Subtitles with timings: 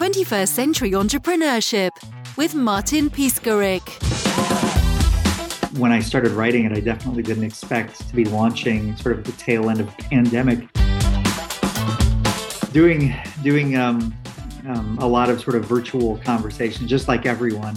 [0.00, 1.90] 21st Century Entrepreneurship
[2.38, 3.82] with Martin Piskarik.
[5.78, 9.32] When I started writing it, I definitely didn't expect to be launching sort of the
[9.32, 10.72] tail end of the pandemic.
[12.72, 14.14] Doing, doing um,
[14.66, 17.76] um, a lot of sort of virtual conversations, just like everyone.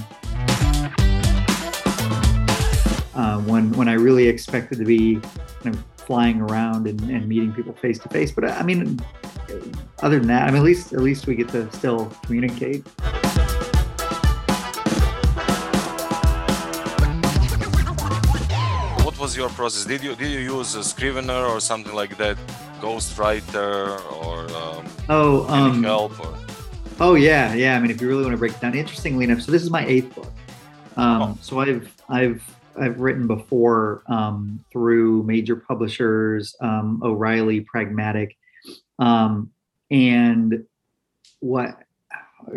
[3.13, 5.19] Uh, when when I really expected to be
[5.61, 8.31] kind of flying around and, and meeting people face to face.
[8.31, 8.97] But I mean,
[10.03, 12.85] other than that, I mean, at least at least we get to still communicate.
[19.05, 19.85] What was your process?
[19.85, 22.37] Did you did you use a Scrivener or something like that,
[22.81, 26.19] Ghostwriter, or um, oh, um, help?
[26.19, 26.37] Or?
[26.99, 27.77] Oh yeah, yeah.
[27.77, 29.69] I mean, if you really want to break it down, interestingly enough, so this is
[29.69, 30.33] my eighth book.
[30.97, 31.37] Um, oh.
[31.41, 32.43] So I've I've
[32.77, 38.35] I've written before um, through major publishers, um, O'Reilly, Pragmatic,
[38.99, 39.49] um,
[39.91, 40.65] and
[41.39, 41.77] what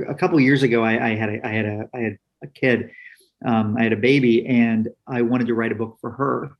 [0.08, 2.90] a couple years ago I, I, had a, I had a I had a kid,
[3.44, 6.50] um, I had a baby, and I wanted to write a book for her,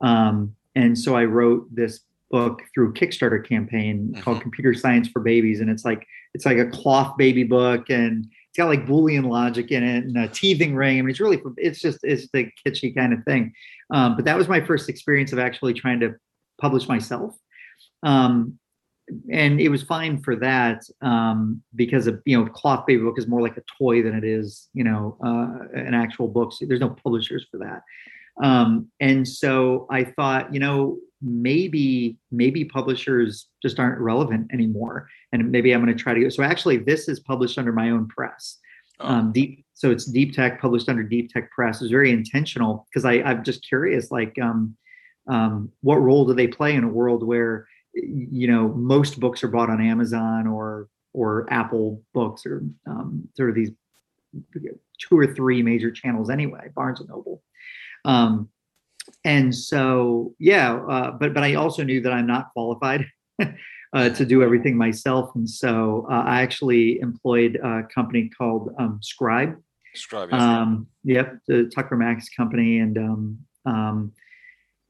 [0.00, 4.20] um, and so I wrote this book through Kickstarter campaign mm-hmm.
[4.22, 8.26] called Computer Science for Babies, and it's like it's like a cloth baby book and
[8.56, 10.98] it's got like Boolean logic in it and a teething ring.
[10.98, 13.52] I mean, it's really, it's just, it's the kitschy kind of thing.
[13.92, 16.14] Um, but that was my first experience of actually trying to
[16.58, 17.36] publish myself.
[18.02, 18.58] Um,
[19.30, 23.26] and it was fine for that um, because a you know cloth baby book is
[23.26, 26.80] more like a toy than it is you know uh, an actual book so there's
[26.80, 27.82] no publishers for that.
[28.42, 35.50] Um, and so i thought you know maybe maybe publishers just aren't relevant anymore and
[35.50, 38.06] maybe i'm going to try to go so actually this is published under my own
[38.08, 38.58] press.
[39.00, 39.08] Oh.
[39.08, 41.82] um, deep so it's deep tech published under deep tech press.
[41.82, 44.76] It's very intentional because i i'm just curious like um,
[45.28, 49.48] um, what role do they play in a world where you know most books are
[49.48, 53.70] bought on amazon or or apple books or um, sort of these
[55.00, 57.42] two or three major channels anyway barnes and noble.
[58.04, 58.50] Um,
[59.24, 63.06] and so yeah uh, but but i also knew that i'm not qualified
[63.96, 65.34] uh, to do everything myself.
[65.34, 69.56] And so uh, i actually employed a company called um, scribe.
[69.94, 72.78] Scribe um, yep the tucker max company.
[72.78, 74.12] And um, um,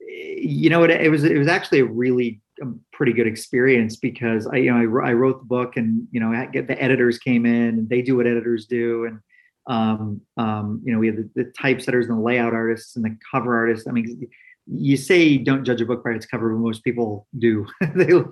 [0.01, 4.47] you know it, it was it was actually a really a pretty good experience because
[4.47, 7.19] I, you know, I, I wrote the book and, you know, I get the editors
[7.19, 9.05] came in and they do what editors do.
[9.05, 9.21] And,
[9.69, 13.17] um, um, you know, we have the, the typesetters and the layout artists and the
[13.31, 13.87] cover artists.
[13.89, 14.29] I mean,
[14.67, 17.67] you say don't judge a book by its cover, but most people do.
[17.95, 18.31] they'll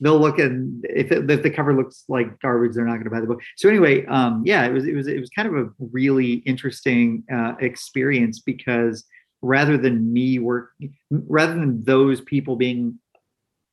[0.00, 3.10] they'll look and if, it, if the cover looks like garbage, they're not going to
[3.10, 3.40] buy the book.
[3.56, 7.24] So anyway, um, yeah, it was it was it was kind of a really interesting
[7.32, 9.04] uh, experience because
[9.42, 10.70] rather than me work,
[11.10, 12.98] rather than those people being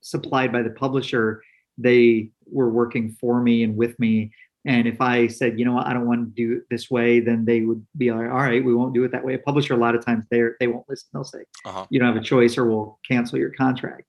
[0.10, 1.44] supplied by the publisher,
[1.78, 4.32] they were working for me and with me
[4.68, 7.22] and if I said, you know what, I don't want to do it this way,
[7.22, 9.34] then they would be like, all right, we won't do it that way.
[9.34, 11.08] A publisher, a lot of times, they they won't listen.
[11.14, 11.86] They'll say, uh-huh.
[11.90, 14.04] you don't have a choice, or we'll cancel your contract.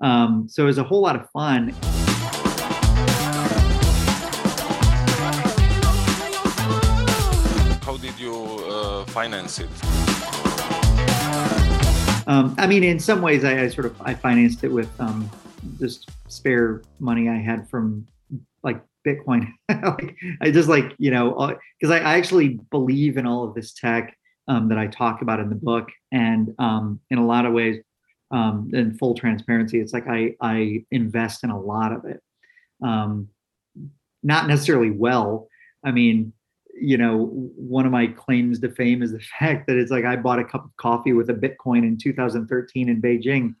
[0.00, 1.68] Um, so it was a whole lot of fun.
[7.82, 9.68] How did you uh, finance it?
[12.32, 15.30] Um, I mean, in some ways, I, I, sort of I financed it with um,
[15.78, 18.06] just spare money I had from
[18.62, 19.52] like Bitcoin.
[19.68, 23.54] like, I just like, you know, because uh, I, I, actually believe in all of
[23.54, 24.16] this tech
[24.48, 25.90] um, that I talk about in the book.
[26.10, 27.82] And um, in a lot of ways,
[28.30, 32.22] um, in full transparency, it's like I, I invest in a lot of it.
[32.82, 33.28] Um,
[34.22, 35.48] not necessarily well.
[35.84, 36.32] I mean,
[36.82, 37.26] you know,
[37.56, 40.44] one of my claims to fame is the fact that it's like I bought a
[40.44, 43.54] cup of coffee with a Bitcoin in 2013 in Beijing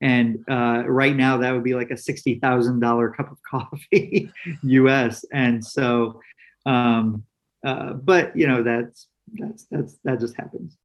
[0.00, 4.30] and uh, right now that would be like a sixty thousand dollar cup of coffee,
[4.62, 5.24] U.S.
[5.32, 6.20] And so,
[6.66, 7.24] um,
[7.64, 10.76] uh, but you know that's that's that's that just happens.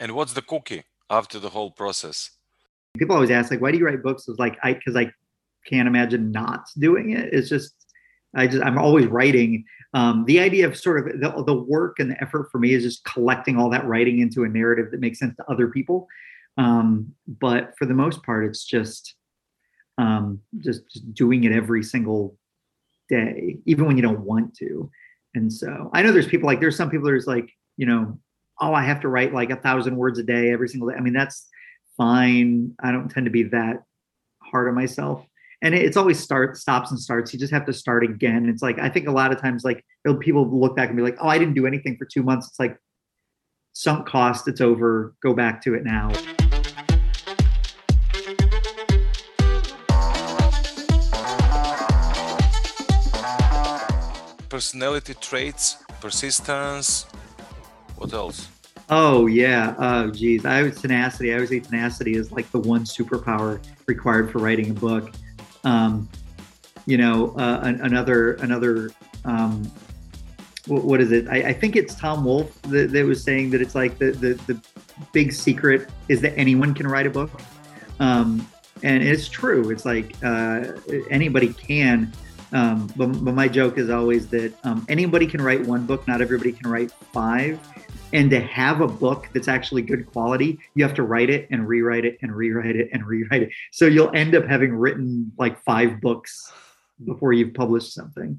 [0.00, 2.30] And what's the cookie after the whole process?
[2.98, 4.26] People always ask like, why do you write books?
[4.28, 5.12] It's like I because I
[5.66, 7.32] can't imagine not doing it.
[7.32, 7.74] It's just
[8.34, 9.64] I just I'm always writing.
[9.94, 12.82] Um, the idea of sort of the, the work and the effort for me is
[12.82, 16.08] just collecting all that writing into a narrative that makes sense to other people
[16.56, 19.14] um, but for the most part, it's just,
[19.98, 22.36] um, just just doing it every single
[23.08, 24.90] day, even when you don't want to.
[25.34, 28.18] And so I know there's people like there's some people there's like you know
[28.60, 30.96] oh I have to write like a thousand words a day every single day.
[30.96, 31.46] I mean that's
[31.96, 32.74] fine.
[32.82, 33.84] I don't tend to be that
[34.42, 35.26] hard on myself.
[35.62, 37.32] And it's always start stops and starts.
[37.32, 38.48] You just have to start again.
[38.48, 39.84] It's like I think a lot of times like
[40.20, 42.48] people look back and be like, oh, I didn't do anything for two months.
[42.48, 42.76] It's like
[43.72, 44.48] sunk cost.
[44.48, 45.14] It's over.
[45.22, 46.10] Go back to it now.
[54.52, 57.06] personality traits, persistence.
[57.96, 58.48] What else?
[58.90, 59.74] Oh yeah.
[59.78, 60.44] Oh geez.
[60.44, 61.32] I was tenacity.
[61.32, 65.10] I would say tenacity is like the one superpower required for writing a book.
[65.64, 66.08] Um,
[66.86, 68.90] you know, uh, another another
[69.24, 69.70] um,
[70.66, 71.28] what is it?
[71.28, 74.34] I, I, think it's Tom Wolfe that, that, was saying that it's like the, the,
[74.46, 74.60] the
[75.12, 77.30] big secret is that anyone can write a book.
[77.98, 78.46] Um,
[78.82, 79.70] and it's true.
[79.70, 80.72] It's like uh,
[81.10, 82.12] anybody can.
[82.52, 86.20] Um, but, but, my joke is always that um, anybody can write one book, not
[86.20, 87.58] everybody can write five.
[88.12, 91.66] And to have a book that's actually good quality, you have to write it and
[91.66, 93.50] rewrite it and rewrite it and rewrite it.
[93.72, 96.52] So you'll end up having written like five books
[97.04, 98.38] before you've published something.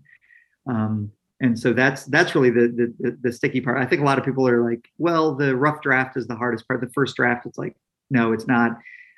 [0.67, 1.11] Um,
[1.41, 3.77] and so that's that's really the, the the sticky part.
[3.77, 6.67] I think a lot of people are like, well, the rough draft is the hardest
[6.67, 6.79] part.
[6.79, 7.75] The first draft, it's like,
[8.09, 8.77] no, it's not.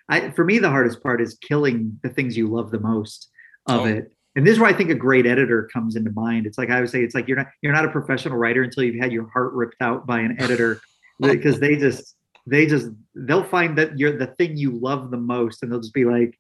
[0.10, 3.30] I for me, the hardest part is killing the things you love the most
[3.68, 3.86] of oh.
[3.86, 4.14] it.
[4.36, 6.46] And this is where I think a great editor comes into mind.
[6.46, 8.84] It's like I would say, it's like you're not you're not a professional writer until
[8.84, 10.82] you've had your heart ripped out by an editor
[11.20, 12.16] because they just
[12.46, 15.94] they just they'll find that you're the thing you love the most and they'll just
[15.94, 16.38] be like,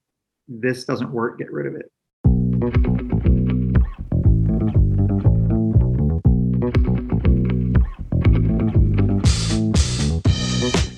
[0.47, 1.91] this doesn't work, get rid of it.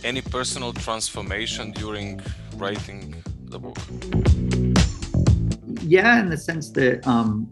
[0.04, 2.20] any personal transformation during
[2.56, 3.14] writing
[3.50, 3.78] the book?
[5.88, 7.50] Yeah, in the sense that um,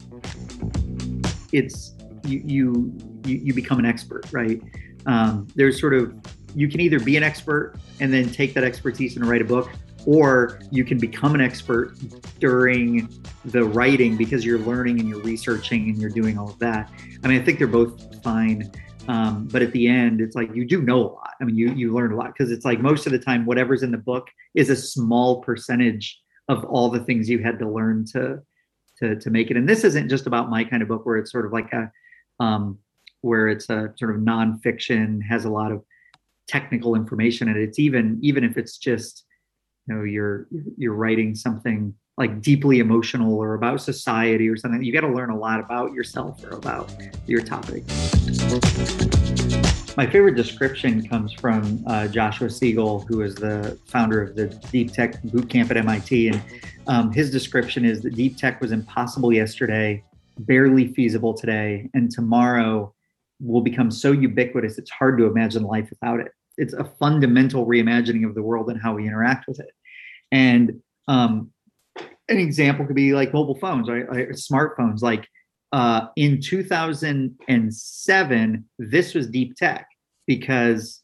[1.54, 1.96] it's
[2.26, 2.94] you, you
[3.26, 4.62] you become an expert, right?
[5.06, 6.14] Um, there's sort of
[6.54, 9.70] you can either be an expert and then take that expertise and write a book,
[10.06, 11.98] or you can become an expert
[12.40, 13.08] during
[13.46, 16.92] the writing because you're learning and you're researching and you're doing all of that.
[17.24, 18.70] I mean, I think they're both fine.
[19.08, 21.32] Um, but at the end, it's like you do know a lot.
[21.40, 23.82] I mean, you you learn a lot because it's like most of the time, whatever's
[23.82, 28.06] in the book is a small percentage of all the things you had to learn
[28.14, 28.40] to
[29.00, 29.58] to to make it.
[29.58, 31.92] And this isn't just about my kind of book where it's sort of like a
[32.44, 32.80] um,
[33.22, 35.84] where it's a sort of nonfiction, has a lot of
[36.48, 39.26] technical information, and it's even even if it's just
[39.88, 40.48] you know you're
[40.78, 44.82] you're writing something like deeply emotional or about society or something.
[44.84, 46.94] You got to learn a lot about yourself or about
[47.28, 47.84] your topic.
[49.98, 54.92] My favorite description comes from uh, Joshua Siegel, who is the founder of the Deep
[54.92, 56.28] Tech Bootcamp at MIT.
[56.28, 56.42] And
[56.88, 60.04] um, his description is that deep tech was impossible yesterday,
[60.40, 62.94] barely feasible today, and tomorrow
[63.40, 66.34] will become so ubiquitous it's hard to imagine life without it.
[66.58, 69.72] It's a fundamental reimagining of the world and how we interact with it.
[70.30, 71.52] And um,
[72.28, 74.06] an example could be like mobile phones, right?
[74.10, 75.02] Smartphones.
[75.02, 75.26] Like
[75.76, 79.90] uh, in 2007, this was deep tech
[80.26, 81.04] because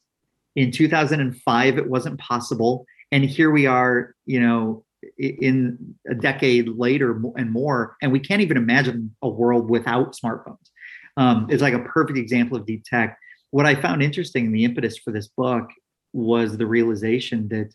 [0.55, 4.85] in 2005 it wasn't possible, and here we are, you know,
[5.17, 10.69] in a decade later and more, and we can't even imagine a world without smartphones.
[11.17, 13.19] Um, it's like a perfect example of deep tech.
[13.49, 15.69] What I found interesting in the impetus for this book
[16.13, 17.73] was the realization that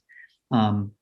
[0.51, 0.93] um,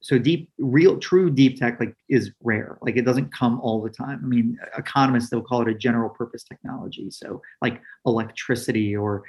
[0.00, 2.78] so deep real true deep tech like is rare.
[2.82, 4.20] Like it doesn't come all the time.
[4.22, 7.10] I mean economists they'll call it a general purpose technology.
[7.10, 9.24] So like electricity or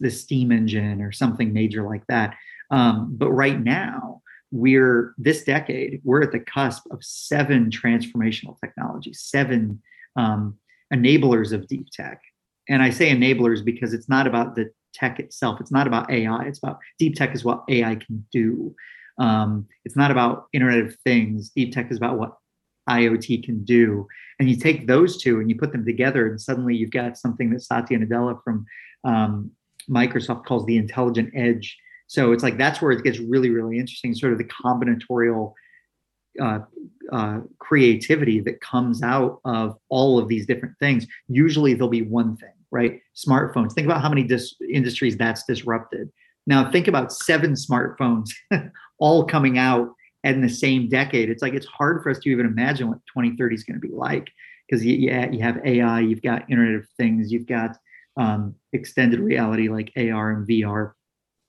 [0.00, 2.36] the steam engine or something major like that.
[2.70, 9.20] Um, but right now we're this decade we're at the cusp of seven transformational technologies
[9.20, 9.82] seven
[10.16, 10.56] um,
[10.92, 12.20] enablers of deep tech.
[12.68, 15.60] And i say enablers because it's not about the tech itself.
[15.60, 18.74] It's not about ai it's about deep tech is what ai can do
[19.18, 21.50] um, it's not about Internet of Things.
[21.50, 22.36] Deep tech is about what
[22.88, 24.06] IoT can do.
[24.38, 27.50] And you take those two and you put them together, and suddenly you've got something
[27.50, 28.66] that Satya Nadella from
[29.04, 29.50] um,
[29.88, 31.76] Microsoft calls the intelligent edge.
[32.06, 35.54] So it's like that's where it gets really, really interesting, sort of the combinatorial
[36.40, 36.60] uh,
[37.12, 41.06] uh, creativity that comes out of all of these different things.
[41.28, 43.00] Usually there'll be one thing, right?
[43.14, 43.72] Smartphones.
[43.72, 46.10] Think about how many dis- industries that's disrupted.
[46.46, 48.30] Now think about seven smartphones
[48.98, 49.90] all coming out
[50.22, 51.28] in the same decade.
[51.30, 53.94] It's like it's hard for us to even imagine what 2030 is going to be
[53.94, 54.30] like
[54.68, 54.94] because you,
[55.30, 57.76] you have AI, you've got Internet of Things, you've got
[58.16, 60.92] um, extended reality like AR and VR.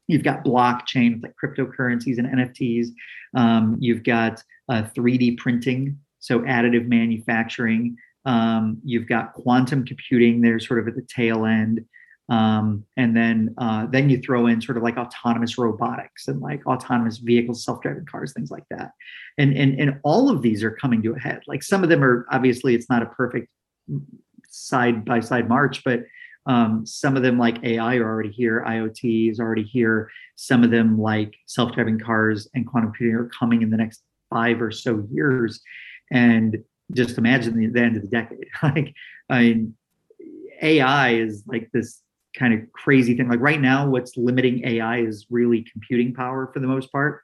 [0.08, 2.88] You've got blockchain like cryptocurrencies and NFTs.
[3.36, 7.98] Um, you've got uh, 3D printing, so additive manufacturing.
[8.25, 10.42] Um, you've got quantum computing.
[10.42, 11.86] They're sort of at the tail end.
[12.27, 16.65] Um, and then uh, then you throw in sort of like autonomous robotics and like
[16.65, 18.91] autonomous vehicles, self-driving cars, things like that.
[19.38, 21.41] And and and all of these are coming to a head.
[21.48, 23.50] Like some of them are obviously it's not a perfect
[24.50, 26.03] side by side march, but
[26.48, 30.10] um, some of them like AI are already here, IoT is already here.
[30.36, 34.62] Some of them like self-driving cars and quantum computing are coming in the next five
[34.62, 35.62] or so years.
[36.12, 36.63] And
[36.94, 38.48] just imagine the, the end of the decade.
[38.63, 38.94] like
[39.29, 39.75] I mean,
[40.62, 42.01] AI is like this
[42.38, 43.27] kind of crazy thing.
[43.30, 47.24] Like right now, what's limiting AI is really computing power for the most part.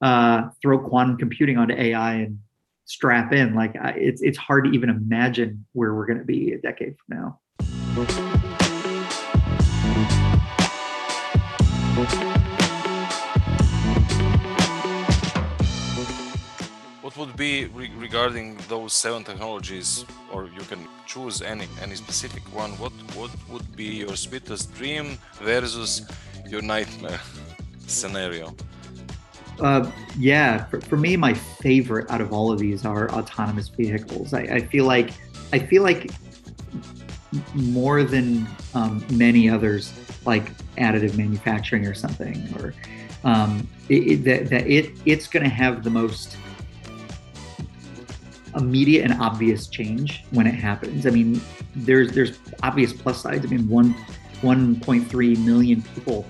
[0.00, 2.38] Uh, throw quantum computing onto AI and
[2.84, 3.54] strap in.
[3.54, 7.16] Like it's it's hard to even imagine where we're going to be a decade from
[7.16, 7.40] now.
[17.20, 22.70] Would be re- regarding those seven technologies, or you can choose any any specific one?
[22.82, 25.90] What what would be your sweetest dream versus
[26.48, 27.20] your nightmare
[27.86, 28.54] scenario?
[29.60, 34.32] Uh, yeah, for, for me, my favorite out of all of these are autonomous vehicles.
[34.32, 35.10] I, I feel like
[35.52, 36.10] I feel like
[37.54, 39.92] more than um, many others,
[40.24, 40.46] like
[40.76, 42.72] additive manufacturing or something, or
[43.24, 46.38] um, it, it, that, that it it's going to have the most
[48.56, 51.06] immediate and obvious change when it happens.
[51.06, 51.40] I mean,
[51.74, 53.44] there's there's obvious plus sides.
[53.44, 53.94] I mean, one
[54.42, 56.26] 1.3 million people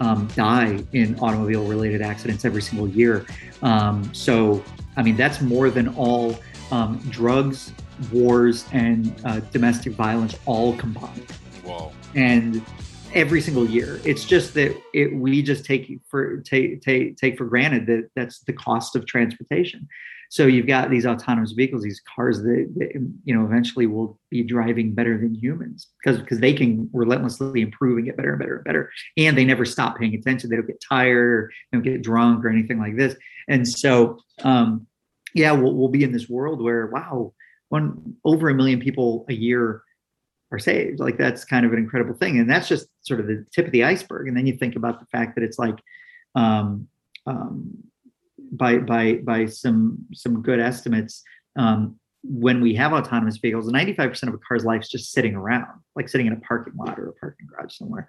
[0.00, 3.26] um, die in automobile related accidents every single year.
[3.62, 4.64] Um, so,
[4.96, 6.38] I mean, that's more than all
[6.70, 7.72] um, drugs,
[8.10, 11.26] wars, and uh, domestic violence all combined.
[11.64, 11.92] Wow.
[12.14, 12.64] And
[13.12, 17.44] every single year, it's just that it, we just take for take, take take for
[17.44, 19.86] granted that that's the cost of transportation.
[20.30, 22.94] So you've got these autonomous vehicles, these cars that, that,
[23.24, 27.98] you know eventually will be driving better than humans because because they can relentlessly improve
[27.98, 30.48] and get better and better and better, and they never stop paying attention.
[30.48, 33.16] They don't get tired or they don't get drunk or anything like this.
[33.48, 34.86] And so, um,
[35.34, 37.32] yeah, we'll, we'll be in this world where wow,
[37.68, 39.82] one over a million people a year
[40.52, 41.00] are saved.
[41.00, 43.72] Like that's kind of an incredible thing, and that's just sort of the tip of
[43.72, 44.28] the iceberg.
[44.28, 45.78] And then you think about the fact that it's like.
[46.36, 46.86] Um,
[47.26, 47.89] um,
[48.50, 51.22] by by by some some good estimates,
[51.56, 55.80] um, when we have autonomous vehicles, 95% of a car's life is just sitting around,
[55.96, 58.08] like sitting in a parking lot or a parking garage somewhere.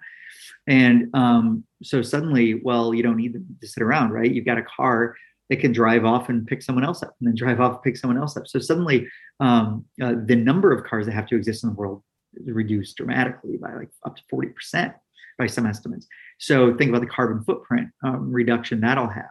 [0.66, 4.30] And um, so suddenly, well, you don't need to sit around, right?
[4.30, 5.16] You've got a car
[5.48, 8.18] that can drive off and pick someone else up, and then drive off pick someone
[8.18, 8.46] else up.
[8.46, 9.08] So suddenly,
[9.40, 12.02] um, uh, the number of cars that have to exist in the world
[12.34, 14.94] is reduced dramatically by like up to 40%
[15.38, 16.06] by some estimates.
[16.38, 19.24] So think about the carbon footprint um, reduction that'll have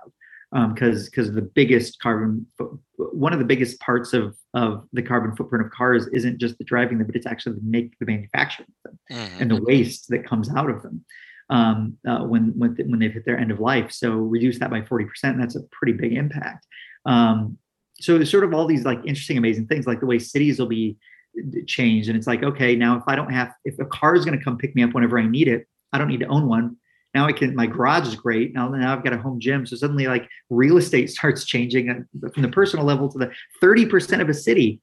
[0.52, 2.46] because um, because the biggest carbon
[2.98, 6.64] one of the biggest parts of of the carbon footprint of cars isn't just the
[6.66, 9.42] driving them, but it's actually the make the manufacturing of them mm-hmm.
[9.42, 11.06] and the waste that comes out of them
[11.50, 13.92] um, uh, when when when they've hit their end of life.
[13.92, 15.38] So reduce that by forty percent.
[15.38, 16.66] That's a pretty big impact.
[17.06, 17.58] Um,
[18.02, 20.68] so there's sort of all these like interesting, amazing things, like the way cities will
[20.68, 20.98] be
[21.66, 24.38] changed, and it's like okay, now if I don't have if a car is going
[24.38, 26.76] to come pick me up whenever I need it, I don't need to own one
[27.14, 28.54] now I can, my garage is great.
[28.54, 29.66] Now, now I've got a home gym.
[29.66, 34.22] So suddenly like real estate starts changing uh, from the personal level to the 30%
[34.22, 34.82] of a city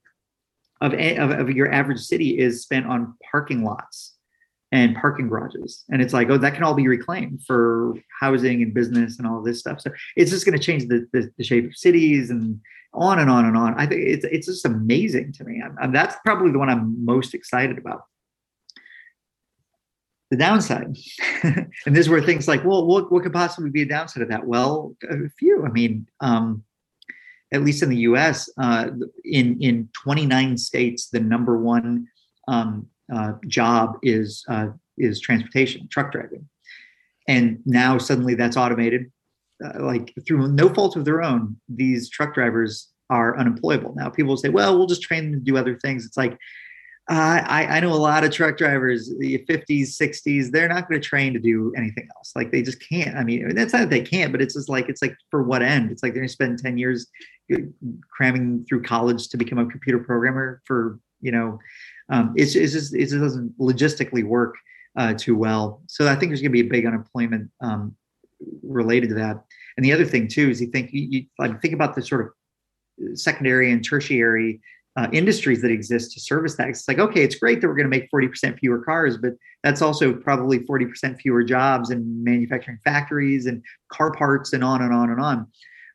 [0.81, 4.15] of, of, of your average city is spent on parking lots
[4.71, 5.83] and parking garages.
[5.89, 9.41] And it's like, oh, that can all be reclaimed for housing and business and all
[9.41, 9.81] this stuff.
[9.81, 12.61] So it's just going to change the, the, the, shape of cities and
[12.93, 13.73] on and on and on.
[13.79, 15.61] I think it's, it's just amazing to me.
[15.81, 18.03] I'm, that's probably the one I'm most excited about
[20.29, 20.95] the downside.
[21.43, 24.29] and this is where things like, well, what, what could possibly be a downside of
[24.29, 24.45] that?
[24.45, 25.65] Well, a few.
[25.65, 26.63] I mean, um,
[27.51, 28.89] at least in the U.S., uh,
[29.25, 32.07] in in 29 states, the number one
[32.47, 34.67] um, uh, job is uh,
[34.97, 36.47] is transportation, truck driving,
[37.27, 39.11] and now suddenly that's automated.
[39.63, 44.09] Uh, like through no fault of their own, these truck drivers are unemployable now.
[44.09, 46.37] People say, "Well, we'll just train them to do other things." It's like
[47.09, 51.01] uh, I, I know a lot of truck drivers, the 50s, 60s, they're not going
[51.01, 52.33] to train to do anything else.
[52.35, 53.17] Like they just can't.
[53.17, 55.63] I mean, that's not that they can't, but it's just like, it's like for what
[55.63, 55.91] end?
[55.91, 57.07] It's like they're going to spend 10 years
[58.11, 61.57] cramming through college to become a computer programmer for, you know,
[62.11, 64.55] um, it's, it's just, it just doesn't logistically work
[64.95, 65.81] uh, too well.
[65.87, 67.95] So I think there's going to be a big unemployment um,
[68.61, 69.43] related to that.
[69.77, 72.21] And the other thing too, is you think, you, you like think about the sort
[72.21, 74.61] of secondary and tertiary
[74.99, 76.67] uh, industries that exist to service that.
[76.67, 79.31] It's like, okay, it's great that we're going to make 40% fewer cars, but
[79.63, 84.93] that's also probably 40% fewer jobs in manufacturing factories and car parts and on and
[84.93, 85.47] on and on.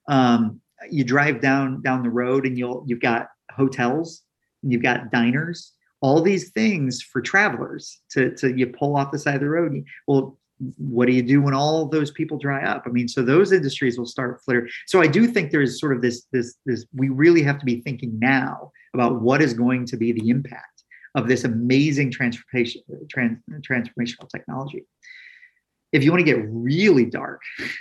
[0.09, 4.23] Um, you drive down down the road and you'll you've got hotels
[4.63, 9.19] and you've got diners, all these things for travelers to, to you pull off the
[9.19, 9.85] side of the road.
[10.07, 10.39] Well,
[10.77, 12.85] what do you do when all those people dry up?
[12.87, 14.69] I mean, so those industries will start flittering.
[14.87, 17.81] So I do think there's sort of this this this we really have to be
[17.81, 23.39] thinking now about what is going to be the impact of this amazing transformation trans,
[23.69, 24.85] transformational technology.
[25.93, 27.41] If you want to get really dark,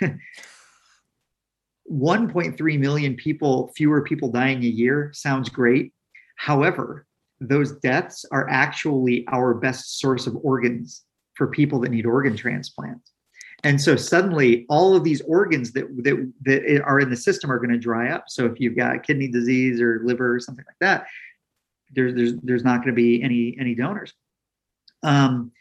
[1.90, 5.92] 1.3 million people fewer people dying a year sounds great.
[6.36, 7.06] However,
[7.40, 13.12] those deaths are actually our best source of organs for people that need organ transplants.
[13.62, 17.58] And so suddenly all of these organs that, that, that are in the system are
[17.58, 18.24] going to dry up.
[18.28, 21.06] So if you've got kidney disease or liver or something like that,
[21.94, 24.12] there's, there's, there's not going to be any, any donors.
[25.02, 25.52] Um,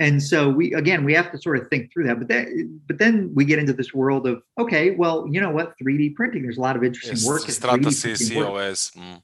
[0.00, 2.98] and so we again we have to sort of think through that but then but
[2.98, 6.56] then we get into this world of okay well you know what 3d printing there's
[6.56, 9.22] a lot of interesting yes, work Stratasys EOS mm.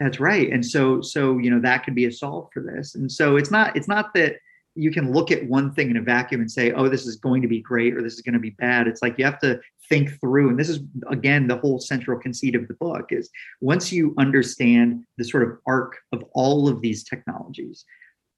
[0.00, 3.10] that's right and so so you know that could be a solve for this and
[3.10, 4.36] so it's not it's not that
[4.76, 7.42] you can look at one thing in a vacuum and say oh this is going
[7.42, 8.86] to be great or this is going to be bad.
[8.86, 12.54] It's like you have to think through and this is again the whole central conceit
[12.54, 13.30] of the book is
[13.60, 17.84] once you understand the sort of arc of all of these technologies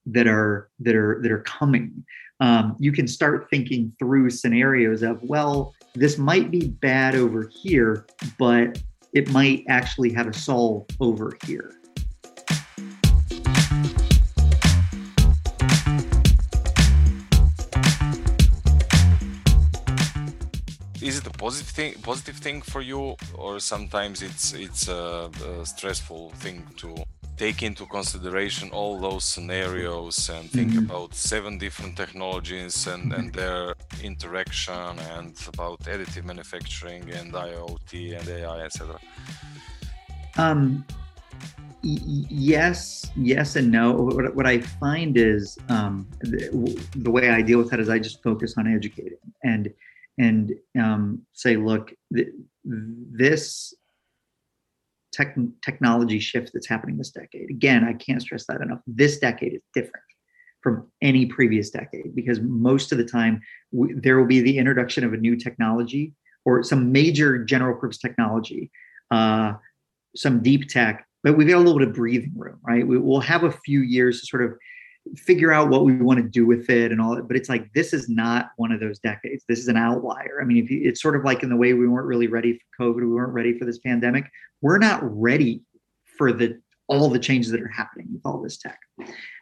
[0.07, 2.05] that are that are that are coming
[2.41, 8.07] um, you can start thinking through scenarios of well this might be bad over here
[8.39, 8.81] but
[9.15, 11.78] it might actually have a solve over here
[21.39, 25.31] positive thing positive thing for you or sometimes it's it's a,
[25.61, 26.95] a stressful thing to
[27.39, 30.91] take into consideration all those scenarios and think mm-hmm.
[30.91, 38.29] about seven different technologies and, and their interaction and about additive manufacturing and IoT and
[38.29, 38.99] AI, etc.
[40.37, 40.85] Um,
[41.85, 43.93] y- yes, yes, and no.
[43.93, 48.01] What, what I find is um, the, the, way I deal with that is I
[48.01, 49.73] just focus on educating and
[50.19, 52.29] and um, say, look, th-
[52.65, 53.75] this
[55.13, 57.51] tech, technology shift that's happening this decade.
[57.51, 58.81] Again, I can't stress that enough.
[58.87, 60.05] This decade is different
[60.63, 63.41] from any previous decade because most of the time
[63.73, 68.71] there will be the introduction of a new technology or some major general purpose technology,
[69.11, 69.53] uh,
[70.17, 72.87] some deep tech, but we've got a little bit of breathing room, right?
[72.87, 74.55] We, will have a few years to sort of
[75.17, 77.29] figure out what we want to do with it and all that.
[77.29, 79.45] But it's like this is not one of those decades.
[79.49, 80.39] This is an outlier.
[80.41, 82.61] I mean, if you, it's sort of like in the way we weren't really ready
[82.79, 84.31] for COVID, we weren't ready for this pandemic.
[84.61, 85.63] We're not ready
[86.17, 88.79] for the all the changes that are happening with all this tech.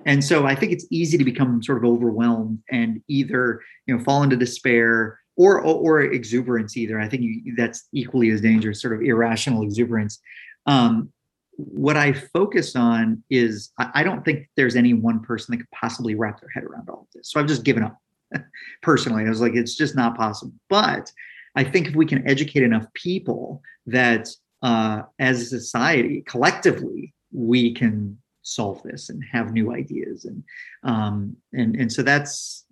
[0.04, 4.02] And so I think it's easy to become sort of overwhelmed and either you know
[4.02, 6.76] fall into despair or or, or exuberance.
[6.76, 10.20] Either I think you, that's equally as dangerous, sort of irrational exuberance.
[10.66, 11.12] Um,
[11.56, 16.14] what I focus on is I, don't think there's any one person that could possibly
[16.14, 17.30] wrap their head around all of this.
[17.30, 17.98] So I've just given up
[18.82, 19.24] personally.
[19.24, 20.52] I was like, it's just not possible.
[20.68, 21.10] But
[21.54, 24.28] I think if we can educate enough people that
[24.62, 30.42] uh, as a society, collectively, we can solve this and have new ideas and
[30.84, 32.64] um, and and so that's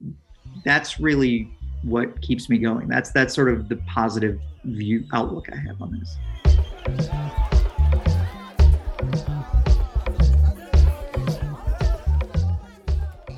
[0.64, 1.50] that's really
[1.82, 2.88] what keeps me going.
[2.88, 7.53] That's that's sort of the positive view outlook I have on this.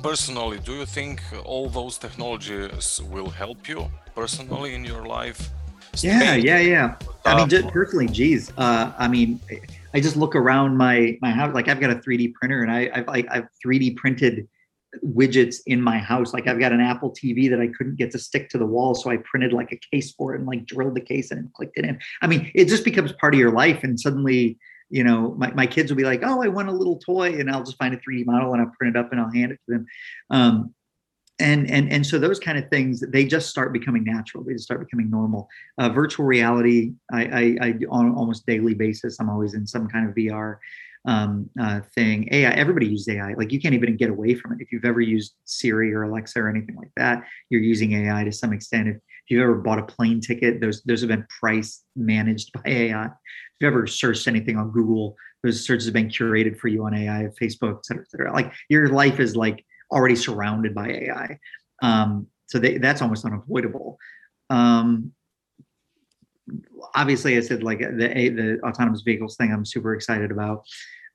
[0.09, 5.49] Personally, do you think all those technologies will help you personally in your life?
[5.97, 6.95] Yeah, yeah, yeah.
[7.25, 8.53] I mean, just personally, geez.
[8.57, 9.29] Uh, I mean,
[9.93, 11.53] I just look around my my house.
[11.53, 14.47] Like I've got a 3D printer, and I, I've like I've 3D printed
[15.19, 16.33] widgets in my house.
[16.33, 18.95] Like I've got an Apple TV that I couldn't get to stick to the wall,
[18.95, 21.51] so I printed like a case for it and like drilled the case in and
[21.53, 21.99] clicked it in.
[22.21, 24.57] I mean, it just becomes part of your life, and suddenly
[24.89, 27.49] you know, my, my kids will be like, oh, I want a little toy, and
[27.49, 29.59] I'll just find a 3D model and I'll print it up and I'll hand it
[29.67, 29.85] to them.
[30.29, 30.73] Um,
[31.39, 34.43] and and and so those kind of things they just start becoming natural.
[34.43, 35.47] They just start becoming normal.
[35.77, 39.19] Uh, virtual reality I, I, I on almost daily basis.
[39.19, 40.57] I'm always in some kind of vr
[41.05, 42.27] um, uh, thing.
[42.31, 44.61] Ai everybody uses ai like you can't even get away from it.
[44.61, 48.31] If you've ever used siri or alexa or anything like that you're using ai to
[48.31, 48.87] some extent.
[48.87, 52.61] If, if you've ever bought a plane ticket those those have been price managed by
[52.65, 53.09] ai
[53.57, 56.93] if you've ever searched anything on Google, those searches have been curated for you on
[56.93, 58.31] AI, Facebook, et cetera, et cetera.
[58.31, 61.39] Like your life is like already surrounded by AI.
[61.81, 63.97] Um, so they, that's almost unavoidable.
[64.51, 65.11] Um,
[66.95, 69.51] obviously, I said like the the autonomous vehicles thing.
[69.51, 70.63] I'm super excited about.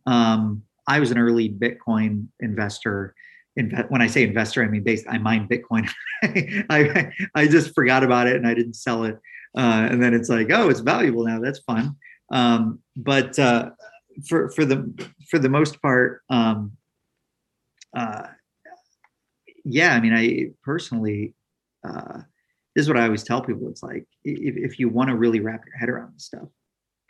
[0.06, 3.14] Um, I was an early Bitcoin investor.
[3.54, 5.06] When I say investor, I mean based.
[5.08, 5.88] I mine Bitcoin.
[6.70, 9.18] I I just forgot about it and I didn't sell it.
[9.56, 11.38] Uh, and then it's like, oh, it's valuable now.
[11.40, 11.96] That's fun.
[12.32, 13.70] Um, but uh,
[14.26, 16.72] for for the for the most part, um,
[17.96, 18.28] uh,
[19.64, 21.34] yeah, I mean, I personally,
[21.86, 22.20] uh,
[22.74, 23.68] this is what I always tell people.
[23.68, 26.48] It's like if, if you want to really wrap your head around this stuff,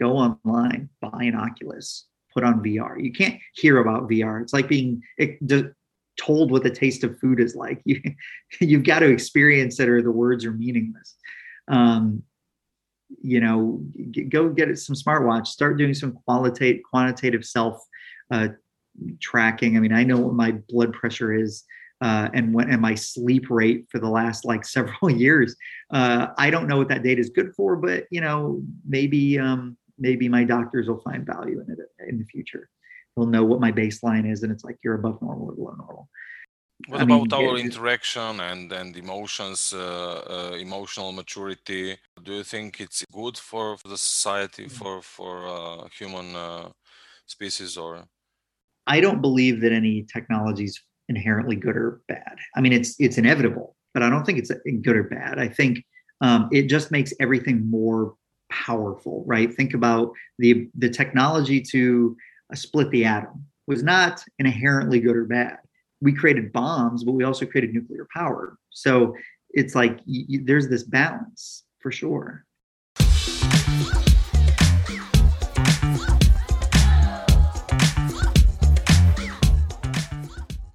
[0.01, 3.03] go online, buy an Oculus, put on VR.
[3.03, 4.43] You can't hear about VR.
[4.43, 5.03] It's like being
[6.21, 7.83] told what the taste of food is like.
[7.87, 8.01] You
[8.61, 11.17] you've got to experience it, or the words are meaningless.
[11.69, 12.23] Um,
[13.23, 13.85] you know,
[14.29, 17.83] go get some smartwatch, start doing some qualitative, quantitative self
[18.31, 18.49] uh,
[19.21, 19.77] tracking.
[19.77, 21.65] I mean, I know what my blood pressure is
[22.03, 25.57] uh, and what and my sleep rate for the last like several years.
[25.91, 29.77] Uh, I don't know what that data is good for, but you know, maybe um,
[29.99, 32.69] maybe my doctors will find value in it in the future.
[33.17, 36.09] They'll know what my baseline is, and it's like you're above normal or below normal.
[36.89, 41.97] What I about mean, our interaction and and emotions, uh, uh, emotional maturity?
[42.23, 44.73] Do you think it's good for, for the society, mm.
[44.73, 46.71] for for uh, human uh,
[47.27, 48.05] species, or?
[48.87, 52.37] I don't believe that any technology is inherently good or bad.
[52.57, 54.51] I mean, it's it's inevitable, but I don't think it's
[54.83, 55.39] good or bad.
[55.39, 55.85] I think
[56.21, 58.15] um, it just makes everything more
[58.51, 59.53] powerful, right?
[59.53, 62.17] Think about the the technology to
[62.57, 65.59] split the atom was not inherently good or bad
[66.03, 68.59] we created bombs, but we also created nuclear power.
[68.71, 69.15] So
[69.51, 72.45] it's like y- y- there's this balance for sure.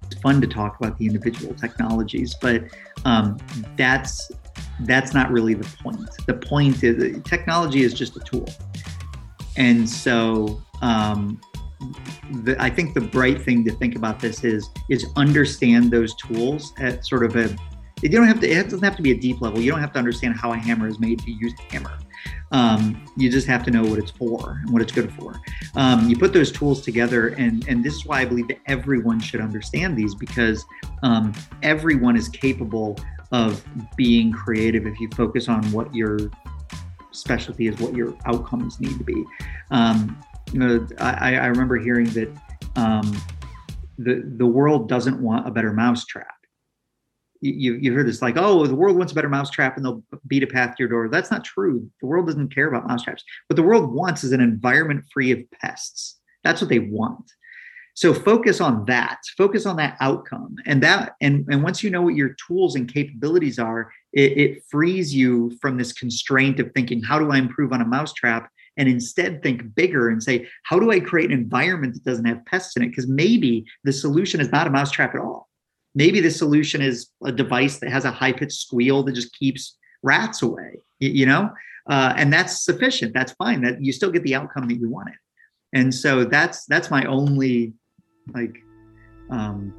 [0.06, 2.64] It's fun to talk about the individual technologies, but
[3.04, 3.36] um,
[3.76, 4.32] that's
[4.80, 6.08] that's not really the point.
[6.26, 8.48] The point is technology is just a tool,
[9.58, 11.38] and so um,
[12.42, 16.72] the, I think the bright thing to think about this is is understand those tools
[16.78, 17.54] at sort of a
[18.02, 19.60] you don't have to it doesn't have to be a deep level.
[19.60, 21.98] You don't have to understand how a hammer is made to use a hammer.
[22.50, 25.40] Um, you just have to know what it's for and what it's good for.
[25.74, 29.20] Um, you put those tools together and and this is why i believe that everyone
[29.20, 30.64] should understand these because
[31.02, 32.96] um, everyone is capable
[33.30, 33.62] of
[33.96, 36.18] being creative if you focus on what your
[37.18, 39.24] specialty is what your outcomes need to be.
[39.70, 40.18] Um,
[40.52, 42.28] you know, I, I remember hearing that
[42.76, 43.16] um,
[43.98, 46.26] the the world doesn't want a better mousetrap.
[47.40, 50.42] You you heard this like, oh, the world wants a better mousetrap, and they'll beat
[50.42, 51.08] a path to your door.
[51.08, 51.88] That's not true.
[52.00, 53.24] The world doesn't care about mousetraps.
[53.48, 56.18] What the world wants is an environment free of pests.
[56.44, 57.30] That's what they want.
[57.94, 59.18] So focus on that.
[59.36, 62.92] Focus on that outcome, and that and and once you know what your tools and
[62.92, 67.72] capabilities are, it, it frees you from this constraint of thinking, how do I improve
[67.72, 68.50] on a mousetrap?
[68.78, 72.46] And instead think bigger and say, how do I create an environment that doesn't have
[72.46, 72.88] pests in it?
[72.88, 75.48] Because maybe the solution is not a mousetrap at all.
[75.94, 79.76] Maybe the solution is a device that has a high pitched squeal that just keeps
[80.04, 81.50] rats away, you, know?
[81.90, 83.14] Uh, and that's sufficient.
[83.14, 83.62] That's fine.
[83.62, 85.14] That you still get the outcome that you wanted.
[85.74, 87.74] And so that's that's my only
[88.32, 88.56] like
[89.30, 89.74] um,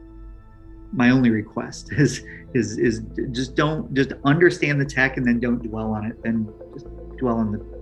[0.91, 5.63] my only request is is is just don't just understand the tech and then don't
[5.63, 6.21] dwell on it.
[6.23, 7.78] Then just dwell on the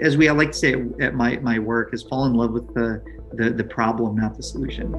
[0.00, 2.72] as we I like to say at my, my work, is fall in love with
[2.74, 3.02] the,
[3.34, 4.92] the, the problem, not the solution.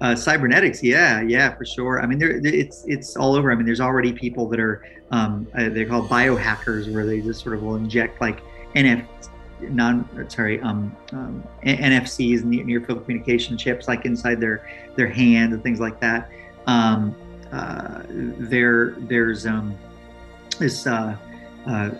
[0.00, 2.02] Uh, cybernetics, yeah, yeah, for sure.
[2.02, 3.50] I mean, there, it's it's all over.
[3.50, 7.42] I mean, there's already people that are um, uh, they're called biohackers, where they just
[7.42, 8.40] sort of will inject like
[8.74, 9.06] NF,
[9.60, 15.52] non sorry um, um, NFCs and near field communication chips like inside their their hand
[15.52, 16.30] and things like that.
[16.66, 17.14] Um,
[17.52, 19.76] uh, there there's um,
[20.58, 21.16] this uh,
[21.66, 21.90] uh,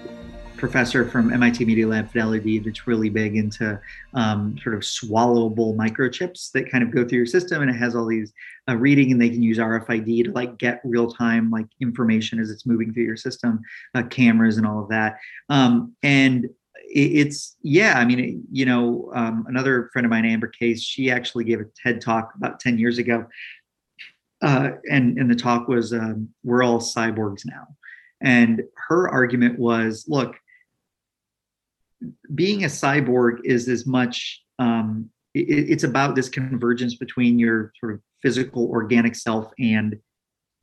[0.56, 3.78] professor from MIT Media Lab Fidelity that's really big into
[4.14, 7.94] um, sort of swallowable microchips that kind of go through your system and it has
[7.94, 8.32] all these
[8.68, 12.50] uh, reading and they can use RFID to like get real time like information as
[12.50, 13.60] it's moving through your system,
[13.94, 15.18] uh, cameras and all of that.
[15.50, 16.48] Um, and
[16.94, 21.44] it's yeah i mean you know um, another friend of mine amber case she actually
[21.44, 23.26] gave a ted talk about 10 years ago.
[24.42, 27.66] Uh, and and the talk was um, we're all cyborgs now.
[28.20, 30.36] And her argument was look
[32.34, 37.94] being a cyborg is as much um, it, it's about this convergence between your sort
[37.94, 39.98] of physical organic self and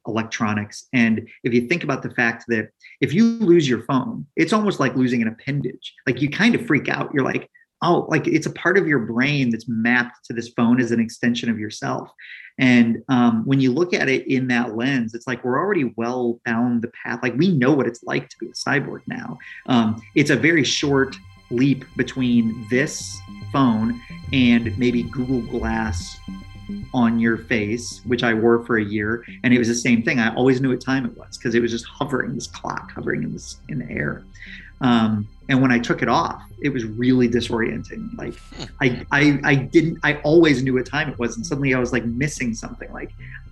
[0.07, 0.87] electronics.
[0.93, 2.69] And if you think about the fact that
[3.01, 5.93] if you lose your phone, it's almost like losing an appendage.
[6.07, 7.13] Like you kind of freak out.
[7.13, 7.49] You're like,
[7.81, 10.99] oh, like it's a part of your brain that's mapped to this phone as an
[10.99, 12.09] extension of yourself.
[12.59, 16.39] And um, when you look at it in that lens, it's like we're already well
[16.45, 17.19] down the path.
[17.23, 19.37] Like we know what it's like to be a cyborg now.
[19.65, 21.15] Um, it's a very short
[21.49, 23.17] leap between this
[23.51, 23.99] phone
[24.31, 26.17] and maybe Google Glass
[26.93, 30.19] on your face, which I wore for a year, and it was the same thing.
[30.19, 33.23] I always knew what time it was because it was just hovering, this clock hovering
[33.23, 34.23] in this in the air.
[34.81, 38.17] Um, and when I took it off, it was really disorienting.
[38.17, 38.33] Like
[38.81, 39.99] I, I, I didn't.
[40.03, 42.91] I always knew what time it was, and suddenly I was like missing something.
[42.91, 43.11] Like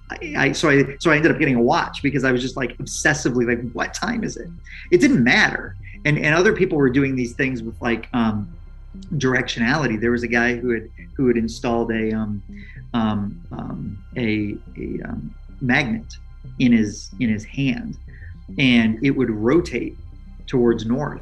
[0.10, 2.58] I, I, so I so I ended up getting a watch because I was just
[2.58, 4.48] like obsessively like, what time is it?
[4.92, 5.76] It didn't matter.
[6.06, 8.52] And and other people were doing these things with like um,
[9.14, 10.00] directionality.
[10.00, 12.44] There was a guy who had who had installed a um,
[12.94, 16.06] um, um, a, a um, magnet
[16.60, 17.98] in his in his hand,
[18.58, 19.98] and it would rotate
[20.48, 21.22] towards north.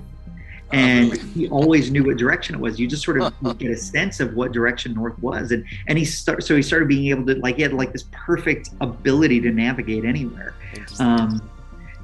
[0.69, 2.77] Oh, And he always knew what direction it was.
[2.77, 6.05] You just sort of get a sense of what direction north was, and and he
[6.05, 9.51] start so he started being able to like he had like this perfect ability to
[9.51, 10.55] navigate anywhere.
[10.99, 11.41] Um,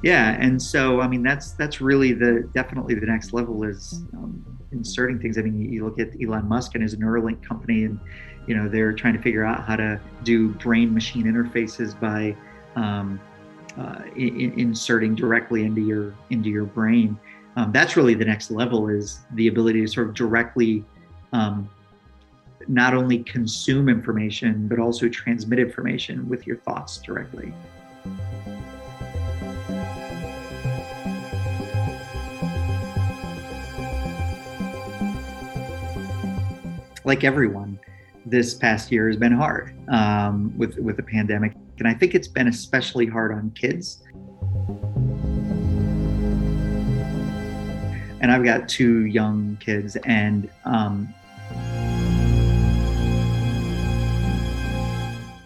[0.02, 4.53] yeah, and so I mean that's that's really the definitely the next level is um,
[4.74, 5.38] inserting things.
[5.38, 7.98] I mean, you, look at Elon Musk and his Neuralink company, and
[8.46, 12.36] you know they're trying to figure out how to do brain-machine interfaces by
[12.76, 13.20] um,
[13.78, 17.18] uh, i- i- inserting directly into your into your brain.
[17.56, 20.84] Um, that's really the next level is the ability to sort of directly
[21.32, 21.70] um,
[22.66, 27.52] not only consume information but also transmit information with your thoughts directly.
[37.04, 37.78] Like everyone,
[38.26, 42.28] this past year has been hard um, with with the pandemic, and I think it's
[42.28, 44.02] been especially hard on kids.
[48.20, 51.12] And I've got two young kids, and um,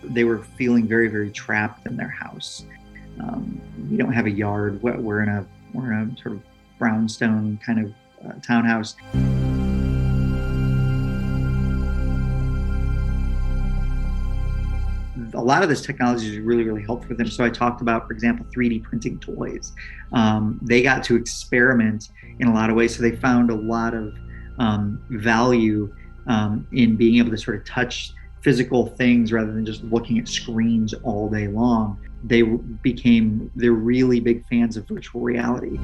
[0.05, 2.64] they were feeling very, very trapped in their house.
[3.21, 4.81] Um, we don't have a yard.
[4.81, 5.44] We're in a
[5.75, 6.42] we're in a sort of
[6.79, 7.94] brownstone kind of
[8.25, 8.94] uh, townhouse.
[15.38, 17.29] A lot of this technology is really, really helpful for them.
[17.29, 19.72] So I talked about, for example, 3D printing toys.
[20.12, 22.09] Um, they got to experiment
[22.40, 22.96] in a lot of ways.
[22.96, 24.18] So they found a lot of
[24.59, 25.94] um, value
[26.27, 30.27] um, in being able to sort of touch physical things rather than just looking at
[30.27, 32.01] screens all day long.
[32.24, 35.79] They became, they're really big fans of virtual reality.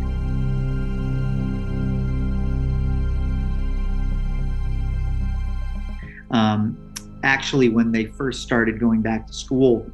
[6.32, 6.83] Um,
[7.24, 9.90] actually when they first started going back to school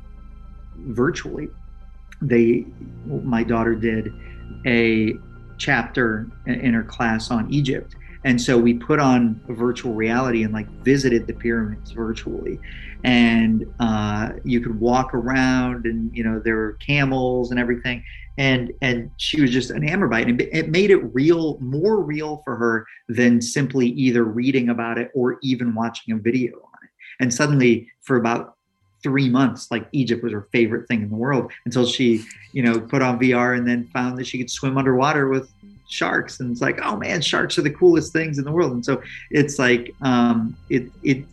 [0.77, 1.49] virtually
[2.23, 2.67] they
[3.07, 4.13] my daughter did
[4.67, 5.15] a
[5.59, 7.95] chapter in her class on egypt.
[8.25, 12.59] And so we put on virtual reality and like visited the pyramids virtually.
[13.03, 18.05] And uh, you could walk around and you know there were camels and everything.
[18.37, 22.43] And and she was just enamored by it and it made it real more real
[22.45, 26.70] for her than simply either reading about it or even watching a video
[27.21, 28.57] and suddenly for about
[29.03, 32.79] three months like egypt was her favorite thing in the world until she you know
[32.79, 35.51] put on vr and then found that she could swim underwater with
[35.91, 36.41] sharks.
[36.41, 38.73] And it's like oh man sharks are the coolest things in the world.
[38.73, 41.25] And so it's like um, it it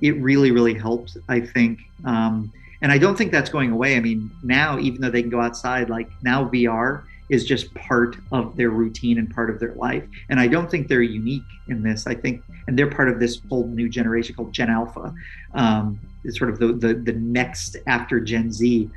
[0.00, 1.80] it really really helped i think.
[2.04, 3.96] Um, and i don't think that's going away.
[3.96, 8.16] I mean now even though they can go outside like now vr is just part
[8.32, 10.04] of their routine and part of their life.
[10.30, 12.06] And i don't think they're unique in this.
[12.06, 15.14] I think and they're part of this whole new generation called gen alpha
[15.54, 18.90] um, it's sort of the, the the next after gen z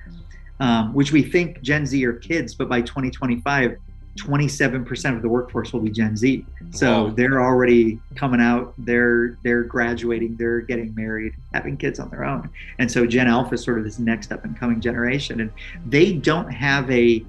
[0.60, 3.78] um, which we think gen z are kids but by 2025
[4.18, 6.46] 27% of the workforce will be gen z.
[6.72, 7.10] So Wow.
[7.16, 12.50] they're already coming out they're they're graduating they're getting married having kids on their own.
[12.80, 15.40] And so gen alpha is sort of this next up and coming generation.
[15.40, 15.52] And
[15.86, 17.26] they don't have a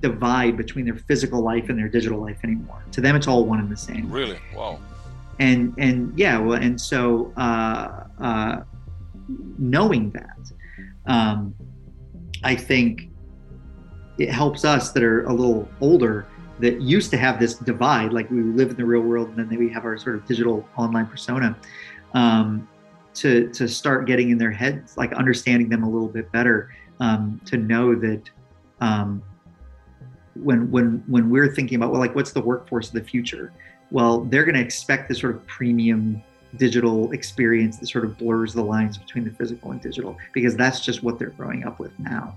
[0.00, 3.58] divide between their physical life and their digital life anymore to them it's all one
[3.60, 4.38] and the same Really?
[4.54, 4.78] Wow.
[5.38, 8.56] and and yeah well and so uh, uh,
[9.58, 10.38] knowing that
[11.06, 11.54] um,
[12.44, 13.08] i think
[14.18, 16.26] it helps us that are a little older
[16.58, 19.58] that used to have this divide like we live in the real world and then
[19.58, 21.56] we have our sort of digital online persona
[22.14, 22.68] um,
[23.14, 27.40] to to start getting in their heads like understanding them a little bit better um,
[27.46, 28.22] to know that
[28.80, 29.22] um,
[30.42, 33.52] when when when we're thinking about well like what's the workforce of the future
[33.90, 36.22] well they're going to expect this sort of premium
[36.56, 40.80] digital experience that sort of blurs the lines between the physical and digital because that's
[40.80, 42.34] just what they're growing up with now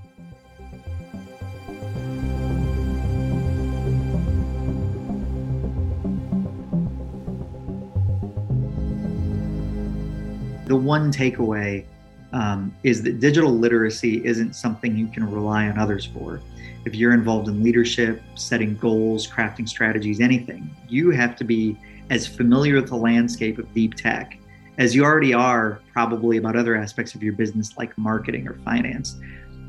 [10.66, 11.86] the one takeaway
[12.34, 16.42] um, is that digital literacy isn't something you can rely on others for.
[16.86, 21.78] If you're involved in leadership, setting goals, crafting strategies, anything, you have to be
[22.10, 24.38] as familiar with the landscape of deep tech
[24.78, 29.20] as you already are, probably about other aspects of your business like marketing or finance.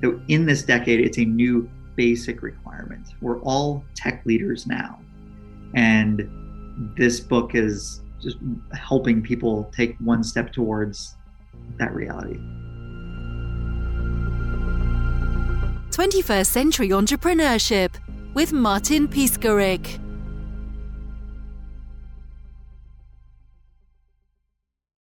[0.02, 3.08] So, in this decade, it's a new basic requirement.
[3.20, 4.98] We're all tech leaders now.
[5.74, 6.28] And
[6.96, 8.38] this book is just
[8.72, 11.16] helping people take one step towards
[11.78, 12.40] that reality.
[15.94, 17.94] 21st Century Entrepreneurship
[18.34, 20.03] with Martin Piskarik.